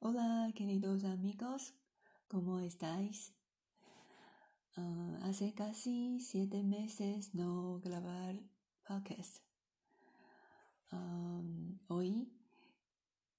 [0.00, 1.74] Hola, queridos amigos,
[2.28, 3.32] ¿cómo estáis?
[4.76, 8.38] Ah, hace casi siete meses no grabar
[8.86, 9.38] podcast.
[11.88, 12.32] hoy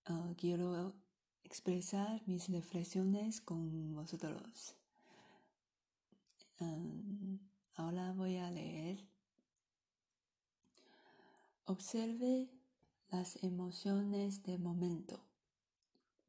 [0.03, 0.93] ah, quiero
[1.45, 4.75] expresar mis reflexiones con vosotros.
[7.75, 9.07] ahora voy a leer.
[11.63, 12.49] Observe
[13.11, 15.28] las emociones de momento.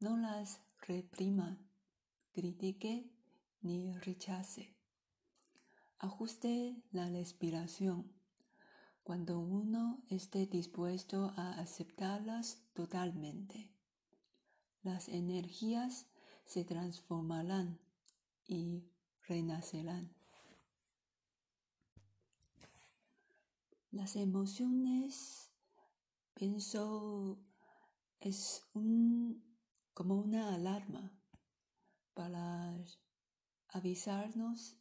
[0.01, 1.59] No las reprima,
[2.33, 3.07] critique
[3.61, 4.75] ni rechace.
[5.99, 8.11] Ajuste la respiración
[9.03, 13.69] cuando uno esté dispuesto a aceptarlas totalmente.
[14.81, 16.07] Las energías
[16.45, 17.77] se transformarán
[18.47, 18.83] y
[19.27, 20.15] renacerán.
[23.91, 25.51] Las emociones,
[26.33, 27.37] pienso,
[28.19, 29.50] es un
[30.01, 31.11] como una alarma
[32.15, 32.75] para
[33.67, 34.75] avisarnos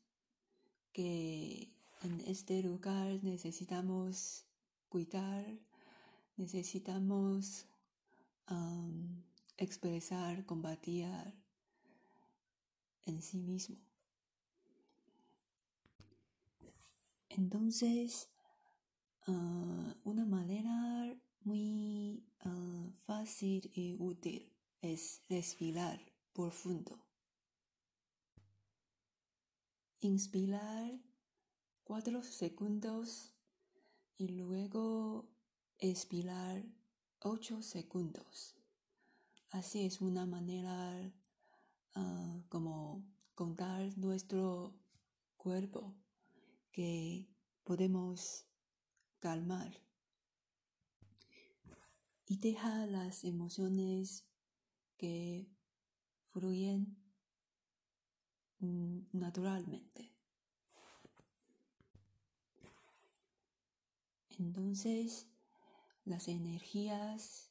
[0.94, 4.47] que en este lugar necesitamos
[4.89, 5.44] cuidar,
[6.39, 7.67] necesitamos
[9.59, 11.05] expresar, combatir
[13.05, 13.77] en sí mismo.
[17.28, 18.31] Entonces,
[19.27, 24.50] ah, una manera muy ah, fácil y útil
[24.81, 26.00] es respirar
[26.33, 26.98] profundo.
[30.00, 30.98] Inspirar
[31.84, 33.34] cuatro segundos
[34.17, 35.28] y luego
[35.78, 36.64] expirar
[37.20, 38.56] ocho segundos.
[39.50, 41.12] Así es una manera
[41.94, 44.75] ah, como contar nuestro
[45.37, 45.94] cuerpo
[46.72, 47.27] que
[47.65, 48.47] podemos
[49.19, 49.72] calmar
[52.27, 54.30] y dejar las emociones
[55.01, 55.48] que
[56.29, 56.95] fluyen
[58.59, 60.12] mm, naturalmente.
[64.39, 65.27] Entonces,
[66.05, 67.50] las energías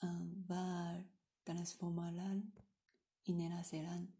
[0.00, 1.04] van a
[1.44, 2.52] transformarán
[3.22, 4.12] y nacerán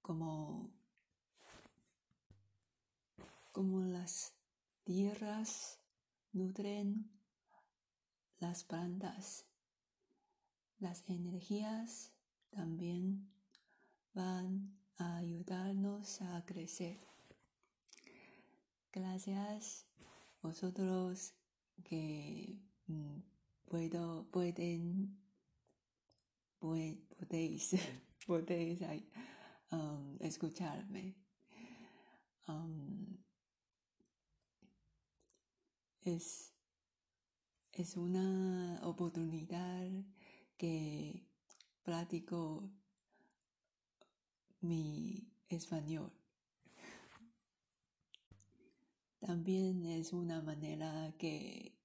[0.00, 0.72] como,
[3.52, 4.32] como las
[4.84, 5.80] tierras
[6.32, 7.10] nutren
[8.38, 9.51] las plantas
[10.82, 12.10] las energías
[12.50, 13.30] también
[14.14, 16.98] van a ayudarnos a crecer.
[18.92, 19.86] Gracias
[20.42, 21.34] vosotros
[21.84, 23.20] que mm,
[23.64, 25.16] puedo, pueden,
[26.58, 27.76] podéis,
[28.26, 28.80] podéis
[29.70, 31.14] um, escucharme.
[32.48, 33.18] Um,
[36.00, 36.52] es,
[37.72, 39.88] es una oportunidad
[40.62, 41.26] que
[41.82, 42.70] practico
[44.60, 46.12] mi español.
[49.18, 51.76] También es una manera que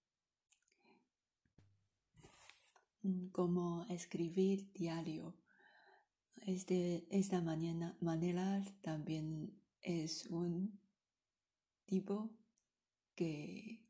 [3.02, 5.36] mm, como escribir diario.
[6.46, 10.80] Este, esta manera, manera también es un
[11.88, 12.30] tipo
[13.16, 13.84] que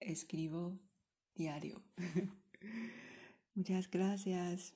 [0.00, 0.78] escribo
[1.34, 1.82] diario.
[3.54, 4.74] Muchas gracias.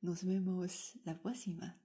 [0.00, 1.76] Nos vemos la próxima.